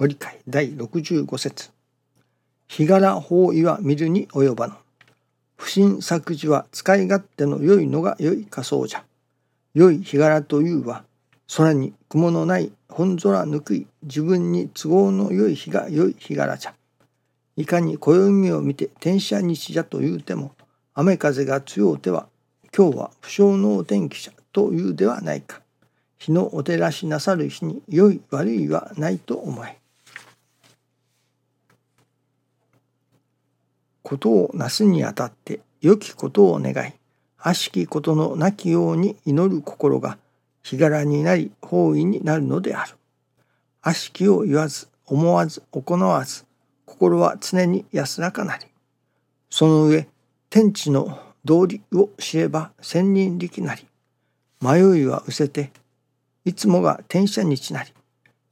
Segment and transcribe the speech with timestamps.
[0.00, 1.72] ご理解第65節
[2.68, 4.72] 日柄法医は見るに及ばぬ。
[5.58, 9.04] 不審作事は使い勝手の良いのが良い仮想じゃ。
[9.74, 11.04] 良い日柄というは、
[11.54, 16.74] 空に雲のない本空ぬくい自分に都合の良い日が良い日柄じゃ。
[17.58, 20.52] いかに暦を見て天赦日じゃと言うても、
[20.94, 22.26] 雨風が強うては、
[22.74, 25.60] 今日は不祥のお天気じゃというではないか。
[26.18, 29.79] 日のお照らしなさる日に良い悪いはないと思え。
[34.10, 36.92] ことをなすにあたって良きことを願い
[37.38, 40.18] 悪しきことのなきように祈る心が
[40.64, 42.96] 日柄になり方位になるのである。
[43.82, 46.44] 悪しきを言わず思わず行わず
[46.86, 48.66] 心は常に安らかなり
[49.48, 50.08] その上
[50.50, 53.86] 天地の道理を知れば千人力なり
[54.60, 55.70] 迷いは失せて
[56.44, 57.92] いつもが天赦日なり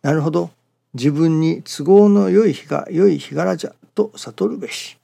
[0.00, 0.50] なるほど
[0.94, 4.96] 自分に都合の良い日が良い日柄じゃと悟るべし。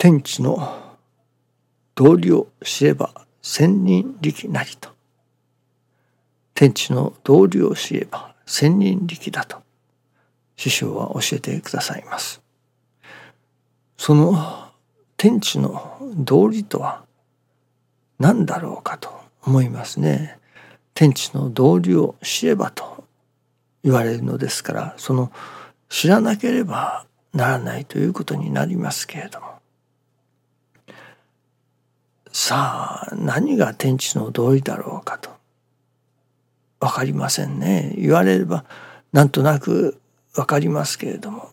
[0.00, 0.96] 天地の
[1.96, 4.90] 道理を知れば千人力なりと。
[6.54, 9.58] 天地の道理を知れば千人力だと。
[10.56, 12.40] 師匠は教えてくださいます。
[13.96, 14.68] その
[15.16, 17.02] 天地の道理とは
[18.20, 19.10] 何だろうかと
[19.44, 20.38] 思いますね。
[20.94, 23.02] 天地の道理を知ればと
[23.82, 25.32] 言われるのですからその
[25.88, 29.57] 知らなければならないということになりますけれども。
[32.48, 35.28] さあ何が天地の道理だろうかと
[36.80, 38.64] 分かりませんね言われれば
[39.12, 40.00] なんとなく
[40.32, 41.50] 分かりますけれども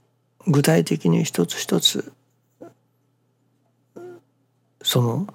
[0.47, 2.13] 具体的に一つ一つ
[4.83, 5.27] その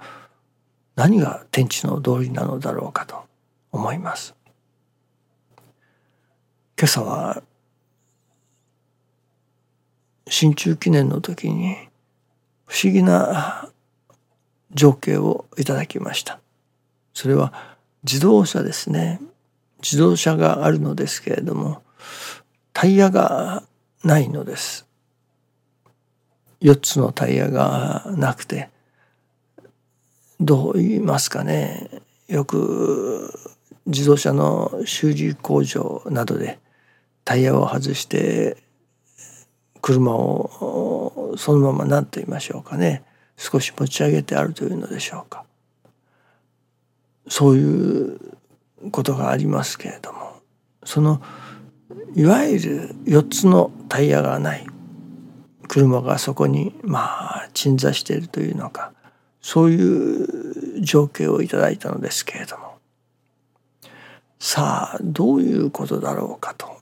[0.97, 3.16] 何が天地の道理なのだろうかと
[3.70, 4.34] 思います。
[6.78, 7.42] 今朝は
[10.27, 11.77] 新中記念の時に
[12.65, 13.69] 不思議な
[14.72, 16.41] 情景をいただきました。
[17.14, 17.53] それは
[18.04, 19.20] 自動車ですね。
[19.82, 21.82] 自動車があるのですけれども
[22.72, 23.62] タイヤが
[24.04, 24.86] ないのです。
[26.60, 28.70] 4つのタイヤがなくて。
[30.41, 31.91] どう言いますかね。
[32.26, 33.30] よく
[33.86, 36.59] 自動車の修理工場などで
[37.25, 38.56] タイヤを外して
[39.82, 43.03] 車をそのまま何と言いましょうかね。
[43.41, 45.45] 少し持ち上げてあるというのでしょうか
[47.27, 48.21] そういう
[48.93, 50.34] ことがありますけれども
[50.84, 51.23] その
[52.15, 54.67] いわゆる4つのタイヤがない
[55.69, 58.93] 車がそこにまあ鎮座しているというのか
[59.41, 62.75] そういう情景をいただいたのですけれども
[64.39, 66.77] さあどういうことだろうかと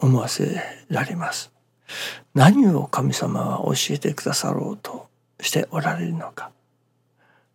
[0.00, 1.55] 思わせられます。
[2.34, 5.08] 何を神様は教えてくださろうと
[5.40, 6.50] しておられるのか。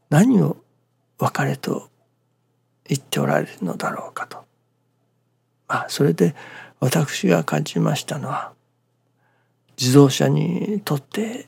[0.10, 0.58] 何を
[1.20, 1.90] 別れと
[2.86, 4.44] 言っておられるのだろうかと。
[5.68, 6.36] まあそれで
[6.80, 8.54] 私が感じましたのは
[9.80, 11.48] 自動車にとって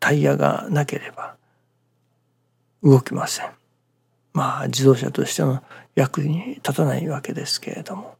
[0.00, 1.36] タイヤがなければ
[2.82, 3.50] 動きません。
[4.32, 5.62] まあ自動車としての
[5.94, 8.16] 役に立たないわけですけれども。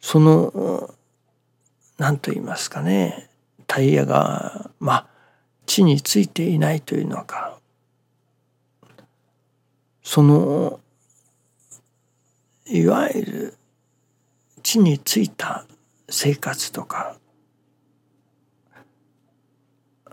[0.00, 0.94] その
[1.98, 3.28] 何と言いますかね
[3.66, 5.06] タイヤがまあ
[5.66, 7.58] 地についていないというのか
[10.02, 10.80] その
[12.66, 13.54] いわゆる
[14.62, 15.66] 地についた
[16.08, 17.16] 生活とか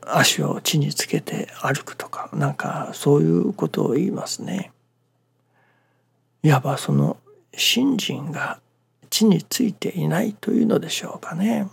[0.01, 4.71] 足を地につけて歩くとかなんかそういうことを言いますね。
[6.43, 7.17] いわばその
[7.55, 8.59] 信心が
[9.15, 11.69] 地についていないというのでしょうかね。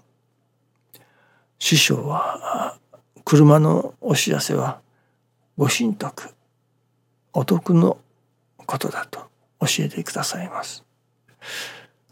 [1.59, 2.79] 師匠は
[3.25, 4.81] 車のお知らせは
[5.57, 6.29] ご神徳
[7.33, 7.99] お得の
[8.65, 9.23] ことだと
[9.59, 10.85] 教えてくださいます。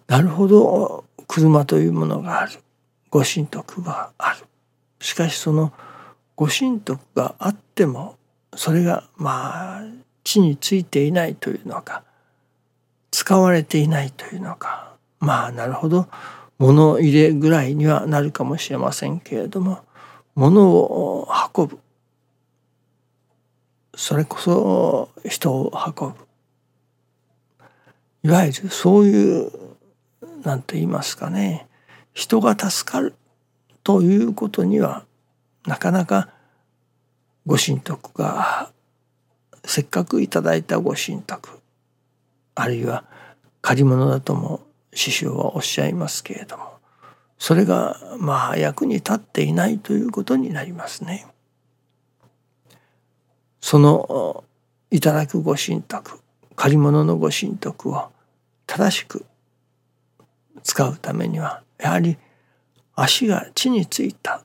[0.09, 2.59] なるほど車というものがある
[3.09, 4.45] ご神徳がある
[4.99, 5.73] しかしその
[6.35, 8.17] ご神徳があっても
[8.57, 9.83] それがまあ
[10.25, 12.03] 地についていないというのか
[13.13, 14.90] 使われていないというのか
[15.21, 16.09] まあなるほど。
[16.59, 19.83] 物入れぐらいにはなるかもしれませんけれども
[20.35, 21.79] 物を運ぶ。
[23.95, 26.15] それこそ人を運ぶ。
[28.23, 29.51] いわゆるそういう
[30.43, 31.67] 何と言いますかね。
[32.13, 33.15] 人が助かる
[33.83, 35.05] ということには
[35.67, 36.29] なかなか
[37.47, 38.71] ご神徳が
[39.65, 41.61] せっかくいただいたご神託
[42.55, 43.05] あるいは
[43.63, 44.61] 借り物だとも
[44.93, 46.81] 師匠はおっしゃいますけれども
[47.39, 51.27] それがまあ役に立っていないということになりますね。
[53.61, 54.45] その
[54.91, 56.19] いただくご神徳
[56.57, 58.09] 借り物のご神徳を
[58.67, 59.25] 正しく
[60.63, 62.19] 使うためにはやはり
[62.95, 64.45] 足が地についた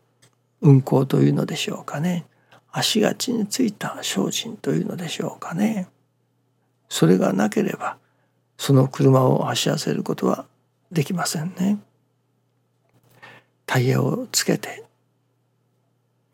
[0.62, 2.26] 運行というのでしょうかね
[2.72, 5.88] 足が地についた精進というのでしょうかね
[6.90, 7.98] それがなければ
[8.58, 10.46] その車を走らせることは
[10.92, 11.80] できませんね。
[13.66, 14.84] タイヤをつけて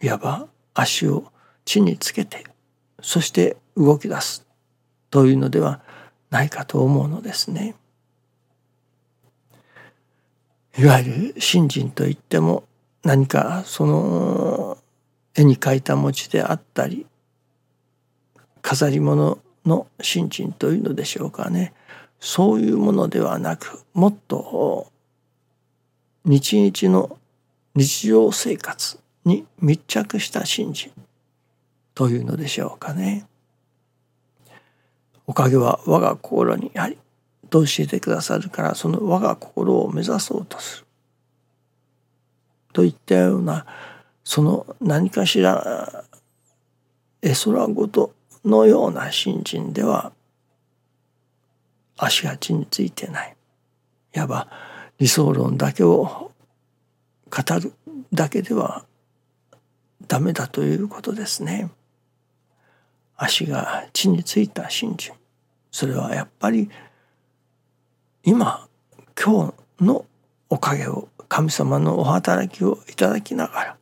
[0.01, 1.31] いわば足を
[1.65, 2.45] 地につけて
[3.01, 4.45] そして動き出す
[5.09, 5.81] というのでは
[6.29, 7.75] ないかと思うのですね。
[10.77, 12.63] いわゆる信心といっても
[13.03, 14.77] 何かその
[15.35, 17.05] 絵に描いた餅であったり
[18.61, 21.73] 飾り物の信心というのでしょうかね
[22.21, 24.87] そういうものではなくもっと
[26.23, 27.17] 日々の
[27.75, 30.91] 日常生活に密着した信心
[31.95, 33.25] というのでしょうかね。
[35.25, 36.97] おかげは我が心にあり
[37.49, 40.85] と教えてくださるからその我が心を目指そうとする。
[42.71, 43.65] といったような
[44.23, 46.05] その何かしら
[47.23, 48.13] 絵空事
[48.45, 50.11] のような信心では
[52.03, 53.35] 足が地についてない。
[54.15, 54.47] いわば
[54.97, 56.31] 理想論だけを
[57.29, 57.73] 語る
[58.11, 58.85] だけでは
[60.07, 61.69] ダメだということですね。
[63.15, 65.13] 足が地についた信心
[65.71, 66.71] それはやっぱり
[68.23, 68.67] 今
[69.15, 70.05] 今日の
[70.49, 73.77] おかげを神様のお働きをいただきながら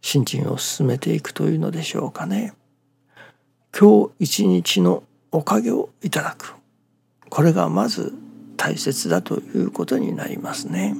[0.00, 2.54] 信心を進めていくというのでしょうかね。
[3.78, 6.61] 今日一日のおかげをいただく
[7.32, 8.12] これがまず
[8.58, 10.94] 大切だということになりますね。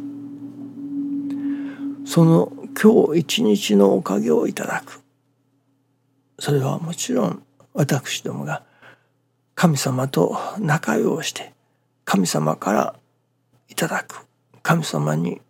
[2.07, 2.51] その
[2.83, 5.03] 今日一日のおかげをいただく
[6.39, 7.43] それはもちろん
[7.75, 8.63] 私どもが
[9.55, 11.53] 神様と仲良うして
[12.07, 12.95] 神様から
[13.69, 14.25] いただく
[14.63, 15.43] 神様に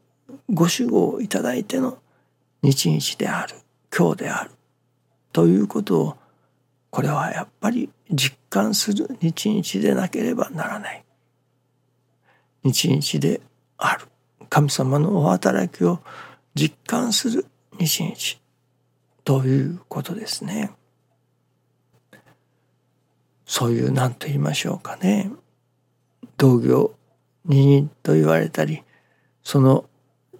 [0.51, 1.99] ご守護をいただいての
[2.61, 3.55] 日々である
[3.97, 4.51] 今日である
[5.33, 6.17] ということを
[6.93, 11.05] これはやっぱり実感する日々でなければならない。
[12.65, 13.41] 日々で
[13.79, 14.07] ある。
[14.51, 16.01] 神様のお働きを
[16.55, 17.47] 実感する
[17.79, 18.15] 日々
[19.25, 20.71] ということですね。
[23.47, 25.33] そういう何と言いましょうかね。
[26.37, 26.95] 同業
[27.47, 28.83] 二人と言われたり
[29.43, 29.87] その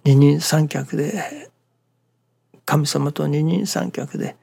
[0.03, 1.49] 二人三脚で
[2.63, 4.35] 神様と二人三脚で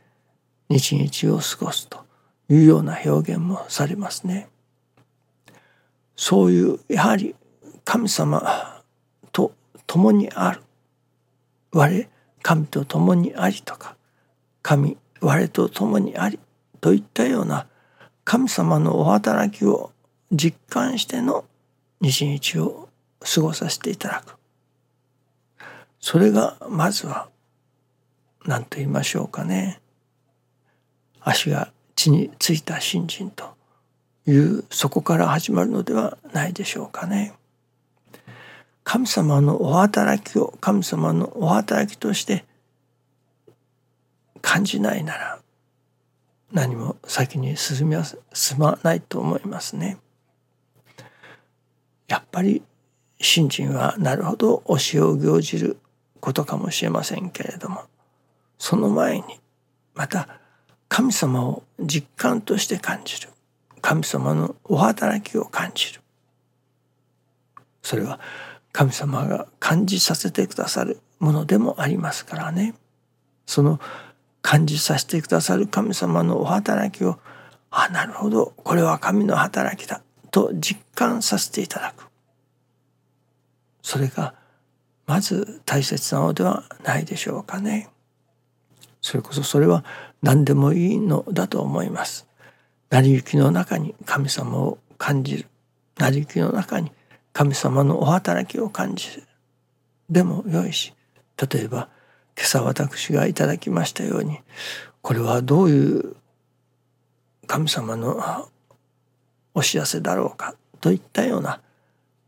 [0.71, 2.05] 日々を過ごすと
[2.49, 4.49] いうような表現もされますね。
[6.17, 7.35] そういうやはり
[7.85, 8.83] 神様
[9.33, 9.53] と
[9.87, 10.63] 共にある。
[11.73, 12.09] 我
[12.43, 13.97] 神と共にありとか
[14.63, 16.39] 神我と共にあり
[16.81, 17.67] といったような
[18.25, 19.93] 神様のお働きを
[20.33, 21.45] 実感しての
[22.01, 22.89] 日日を
[23.21, 24.37] 過ごさせていただく。
[26.01, 27.29] それがまずは
[28.47, 29.80] 何と言いましょうかね。
[31.21, 33.55] 足が地についた信心と
[34.27, 37.35] いうそこから始まるのではないでしょうかね。
[38.85, 42.45] 神様のお働きを神様のお働きとして
[44.41, 45.39] 感じないなら
[46.53, 49.99] 何も先に進みは進まないと思いますね。
[52.09, 52.63] やっぱり
[53.21, 55.77] 信心はなるほど教えを行じる
[56.21, 57.83] ことかもしれませんけれども
[58.59, 59.25] その前に
[59.95, 60.40] また
[60.91, 63.29] 神様を実感として感じる。
[63.81, 66.01] 神様のお働きを感じる。
[67.81, 68.19] それは
[68.73, 72.75] 神様が感じさせてくださるものでもありますからね。
[73.47, 73.79] その
[74.43, 77.21] 感じさせてくださる神様のお働きを
[77.71, 78.53] あなるほど。
[78.57, 80.03] これは神の働きだ。
[80.33, 82.09] と実感させていただく。
[83.81, 84.35] それが
[85.07, 87.89] まず大切なのではないでしょうかね。
[89.01, 89.85] それこそそれは
[90.23, 92.27] 何でもいいのだと思います。
[92.91, 95.47] 成り行きの中に神様を感じる。
[95.99, 96.93] 成り行きの中に
[97.33, 99.23] 神様のお働きを感じる。
[100.11, 100.93] でもよいし
[101.37, 101.89] 例えば
[102.37, 104.41] 今朝私がいただきましたように
[105.03, 106.17] これはどういう
[107.47, 108.49] 神様の
[109.55, 110.55] お知らせだろうか？
[110.81, 111.61] といったような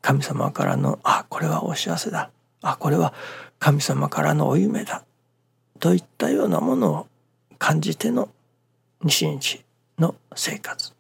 [0.01, 2.31] 神様からのあこれはお知らせだ。
[2.63, 3.13] あこれは
[3.59, 5.05] 神様からのお夢だ。
[5.83, 7.07] といったようなものを
[7.59, 8.29] 感じての
[9.03, 9.65] 西日
[9.99, 10.93] の生活。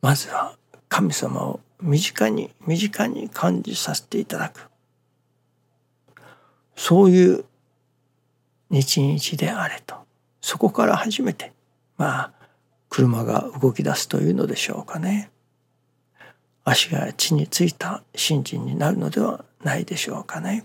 [0.00, 0.56] まずは
[0.88, 4.70] 神様を身近に身近に感じさせていただく。
[6.76, 7.44] そういう
[8.70, 9.96] 日々であれと。
[10.40, 11.52] そこから初めて
[11.98, 12.32] まあ
[12.88, 15.32] 車が動き出すというのでしょうかね。
[16.62, 20.64] 足が地についた信心になるのではないでしょうかね。